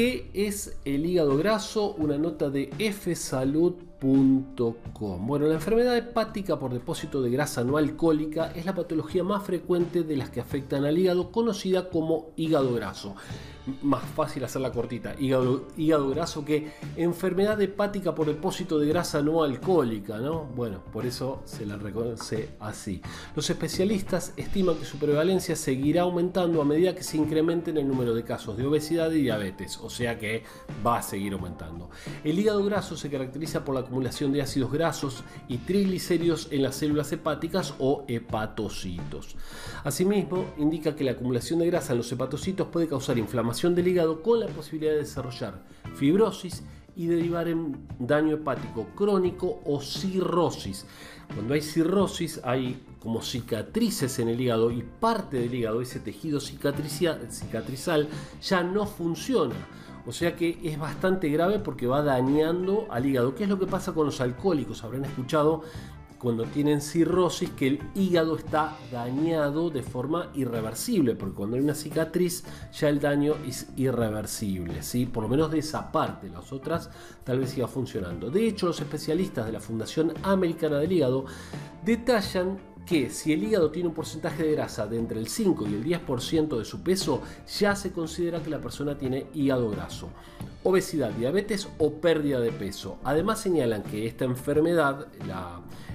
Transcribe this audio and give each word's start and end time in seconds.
¿Qué 0.00 0.30
es 0.32 0.78
el 0.86 1.04
hígado 1.04 1.36
graso? 1.36 1.94
Una 1.98 2.16
nota 2.16 2.48
de 2.48 2.70
fsalud.com. 4.00 5.26
Bueno, 5.26 5.46
la 5.46 5.54
enfermedad 5.54 5.96
hepática 5.96 6.58
por 6.58 6.72
depósito 6.72 7.22
de 7.22 7.30
grasa 7.30 7.64
no 7.64 7.76
alcohólica 7.76 8.52
es 8.54 8.64
la 8.64 8.74
patología 8.74 9.22
más 9.24 9.44
frecuente 9.44 10.02
de 10.02 10.16
las 10.16 10.30
que 10.30 10.40
afectan 10.40 10.84
al 10.84 10.98
hígado, 10.98 11.30
conocida 11.30 11.90
como 11.90 12.30
hígado 12.36 12.74
graso 12.74 13.14
más 13.82 14.02
fácil 14.04 14.44
hacerla 14.44 14.72
cortita, 14.72 15.14
hígado, 15.18 15.68
hígado 15.76 16.08
graso 16.10 16.44
que 16.44 16.72
enfermedad 16.96 17.60
hepática 17.60 18.14
por 18.14 18.26
depósito 18.26 18.78
de 18.78 18.88
grasa 18.88 19.22
no 19.22 19.42
alcohólica, 19.42 20.18
¿no? 20.18 20.44
Bueno, 20.44 20.82
por 20.92 21.06
eso 21.06 21.42
se 21.44 21.66
la 21.66 21.76
reconoce 21.76 22.50
así. 22.60 23.02
Los 23.34 23.48
especialistas 23.50 24.32
estiman 24.36 24.76
que 24.76 24.84
su 24.84 24.98
prevalencia 24.98 25.56
seguirá 25.56 26.02
aumentando 26.02 26.60
a 26.62 26.64
medida 26.64 26.94
que 26.94 27.02
se 27.02 27.16
incrementen 27.16 27.76
el 27.76 27.86
número 27.86 28.14
de 28.14 28.24
casos 28.24 28.56
de 28.56 28.66
obesidad 28.66 29.10
y 29.12 29.22
diabetes, 29.22 29.78
o 29.78 29.90
sea 29.90 30.18
que 30.18 30.44
va 30.84 30.98
a 30.98 31.02
seguir 31.02 31.34
aumentando. 31.34 31.90
El 32.24 32.38
hígado 32.38 32.64
graso 32.64 32.96
se 32.96 33.10
caracteriza 33.10 33.64
por 33.64 33.74
la 33.74 33.84
acumulación 33.90 34.32
de 34.32 34.40
ácidos 34.40 34.70
grasos 34.70 35.24
y 35.48 35.58
triglicéridos 35.58 36.46
en 36.52 36.62
las 36.62 36.76
células 36.76 37.10
hepáticas 37.10 37.74
o 37.80 38.04
hepatocitos. 38.06 39.34
Asimismo, 39.82 40.44
indica 40.58 40.94
que 40.94 41.02
la 41.02 41.10
acumulación 41.10 41.58
de 41.58 41.66
grasa 41.66 41.92
en 41.92 41.98
los 41.98 42.12
hepatocitos 42.12 42.68
puede 42.68 42.86
causar 42.86 43.18
inflamación 43.18 43.74
del 43.74 43.88
hígado 43.88 44.22
con 44.22 44.38
la 44.38 44.46
posibilidad 44.46 44.92
de 44.92 44.98
desarrollar 44.98 45.64
fibrosis 45.96 46.62
y 46.94 47.06
derivar 47.06 47.48
en 47.48 47.88
daño 47.98 48.36
hepático 48.36 48.86
crónico 48.94 49.60
o 49.64 49.80
cirrosis. 49.80 50.86
Cuando 51.34 51.54
hay 51.54 51.60
cirrosis 51.60 52.40
hay 52.44 52.84
como 53.00 53.22
cicatrices 53.22 54.20
en 54.20 54.28
el 54.28 54.40
hígado 54.40 54.70
y 54.70 54.82
parte 54.82 55.38
del 55.38 55.52
hígado, 55.52 55.80
ese 55.80 55.98
tejido 55.98 56.38
cicatrizal, 56.38 58.08
ya 58.40 58.62
no 58.62 58.86
funciona. 58.86 59.56
O 60.10 60.12
sea 60.12 60.34
que 60.34 60.58
es 60.64 60.76
bastante 60.76 61.28
grave 61.28 61.60
porque 61.60 61.86
va 61.86 62.02
dañando 62.02 62.88
al 62.90 63.06
hígado. 63.06 63.36
¿Qué 63.36 63.44
es 63.44 63.48
lo 63.48 63.60
que 63.60 63.68
pasa 63.68 63.92
con 63.92 64.06
los 64.06 64.20
alcohólicos? 64.20 64.82
Habrán 64.82 65.04
escuchado 65.04 65.62
cuando 66.18 66.46
tienen 66.46 66.80
cirrosis 66.80 67.50
que 67.50 67.68
el 67.68 67.80
hígado 67.94 68.36
está 68.36 68.76
dañado 68.90 69.70
de 69.70 69.84
forma 69.84 70.32
irreversible, 70.34 71.14
porque 71.14 71.36
cuando 71.36 71.54
hay 71.54 71.62
una 71.62 71.76
cicatriz 71.76 72.42
ya 72.76 72.88
el 72.88 72.98
daño 72.98 73.36
es 73.46 73.68
irreversible, 73.76 74.82
¿sí? 74.82 75.06
por 75.06 75.22
lo 75.22 75.28
menos 75.28 75.48
de 75.52 75.60
esa 75.60 75.92
parte, 75.92 76.28
las 76.28 76.52
otras 76.52 76.90
tal 77.22 77.38
vez 77.38 77.50
siga 77.50 77.68
funcionando. 77.68 78.30
De 78.30 78.48
hecho, 78.48 78.66
los 78.66 78.80
especialistas 78.80 79.46
de 79.46 79.52
la 79.52 79.60
Fundación 79.60 80.12
Americana 80.24 80.78
del 80.78 80.90
Hígado 80.90 81.24
detallan 81.84 82.58
que 82.90 83.08
si 83.08 83.32
el 83.32 83.44
hígado 83.44 83.70
tiene 83.70 83.88
un 83.88 83.94
porcentaje 83.94 84.42
de 84.42 84.50
grasa 84.50 84.84
de 84.84 84.98
entre 84.98 85.20
el 85.20 85.28
5 85.28 85.64
y 85.68 85.74
el 85.74 85.84
10% 85.84 86.58
de 86.58 86.64
su 86.64 86.82
peso, 86.82 87.22
ya 87.46 87.76
se 87.76 87.92
considera 87.92 88.42
que 88.42 88.50
la 88.50 88.60
persona 88.60 88.98
tiene 88.98 89.26
hígado 89.32 89.70
graso. 89.70 90.08
Obesidad, 90.64 91.10
diabetes 91.12 91.68
o 91.78 91.92
pérdida 92.00 92.40
de 92.40 92.50
peso. 92.50 92.98
Además 93.04 93.38
señalan 93.38 93.84
que 93.84 94.08
esta 94.08 94.24
enfermedad, 94.24 95.06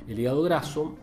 el 0.07 0.17
hígado 0.17 0.41
graso, 0.43 0.95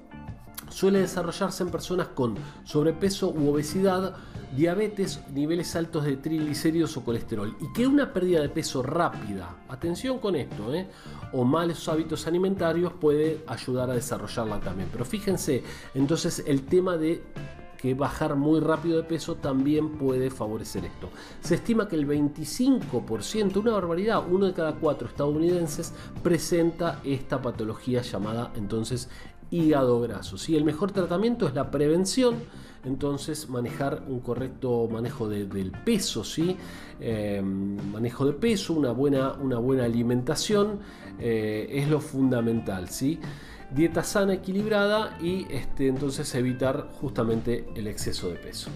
suele 0.73 1.01
desarrollarse 1.01 1.63
en 1.63 1.71
personas 1.71 2.09
con 2.09 2.35
sobrepeso 2.65 3.31
u 3.31 3.51
obesidad, 3.51 4.17
diabetes, 4.57 5.21
niveles 5.33 5.77
altos 5.77 6.05
de 6.05 6.17
triglicéridos 6.17 6.97
o 6.97 7.05
colesterol 7.05 7.57
y 7.61 7.73
que 7.73 7.87
una 7.87 8.13
pérdida 8.13 8.41
de 8.41 8.49
peso 8.49 8.83
rápida, 8.83 9.57
atención 9.69 10.19
con 10.19 10.35
esto, 10.37 10.75
¿eh? 10.75 10.89
o 11.33 11.45
malos 11.45 11.89
hábitos 11.89 12.27
alimentarios 12.27 12.93
puede 12.93 13.45
ayudar 13.47 13.91
a 13.91 13.95
desarrollarla 13.95 14.61
también. 14.61 14.89
Pero 14.91 15.05
fíjense, 15.05 15.63
entonces 15.95 16.43
el 16.47 16.63
tema 16.63 16.97
de 16.97 17.23
que 17.83 17.95
bajar 17.95 18.37
muy 18.37 18.61
rápido 18.61 18.99
de 18.99 19.03
peso 19.03 19.35
también 19.35 19.99
puede 19.99 20.31
favorecer 20.31 20.85
esto. 20.85 21.09
Se 21.41 21.57
estima 21.57 21.89
que 21.89 21.97
el 21.97 22.07
25%, 22.07 23.57
una 23.57 23.73
barbaridad, 23.73 24.23
uno 24.31 24.47
de 24.47 24.53
cada 24.53 24.77
cuatro 24.77 25.09
estadounidenses 25.09 25.93
presenta 26.23 27.01
esta 27.03 27.43
patología 27.43 28.01
llamada 28.03 28.53
entonces 28.55 29.09
hígado 29.51 30.01
graso. 30.01 30.39
Si 30.39 30.57
El 30.57 30.65
mejor 30.65 30.93
tratamiento 30.93 31.49
es 31.49 31.55
la 31.55 31.73
prevención, 31.73 32.37
entonces 32.85 33.49
manejar 33.49 34.05
un 34.07 34.21
correcto 34.21 34.89
manejo 34.91 35.29
del 35.29 35.73
peso, 35.85 36.23
¿sí? 36.23 36.57
Em, 37.01 37.77
manejo 37.91 38.27
de 38.27 38.33
peso, 38.33 38.75
una 38.75 38.93
buena, 38.93 39.33
una 39.35 39.59
buena 39.59 39.85
alimentación 39.85 40.79
eh, 41.19 41.69
es 41.69 41.89
lo 41.89 42.01
fundamental. 42.01 42.89
¿sí? 42.89 43.19
Dieta 43.75 44.05
sana, 44.05 44.35
equilibrada 44.35 45.17
y 45.23 45.47
este, 45.51 45.89
entonces 45.89 46.35
evitar 46.35 46.91
justamente 47.01 47.65
el 47.75 47.87
exceso 47.87 48.29
de 48.29 48.37
peso. 48.37 48.71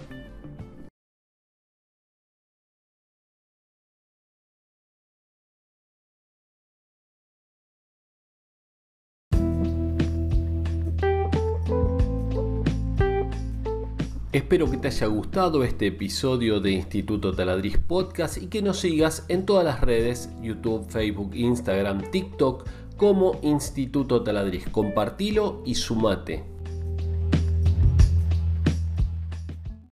Espero 14.32 14.70
que 14.70 14.76
te 14.76 14.88
haya 14.88 15.06
gustado 15.06 15.64
este 15.64 15.86
episodio 15.86 16.60
de 16.60 16.70
Instituto 16.72 17.34
Taladriz 17.34 17.78
Podcast 17.78 18.36
y 18.36 18.48
que 18.48 18.60
nos 18.60 18.80
sigas 18.80 19.24
en 19.28 19.46
todas 19.46 19.64
las 19.64 19.80
redes, 19.80 20.30
YouTube, 20.42 20.88
Facebook, 20.90 21.34
Instagram, 21.34 22.10
TikTok, 22.10 22.66
como 22.96 23.38
Instituto 23.42 24.22
Taladriz. 24.22 24.68
Compartilo 24.68 25.62
y 25.64 25.74
sumate. 25.74 26.55